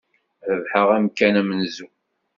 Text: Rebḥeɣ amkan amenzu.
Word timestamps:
Rebḥeɣ 0.55 0.87
amkan 0.97 1.33
amenzu. 1.41 1.87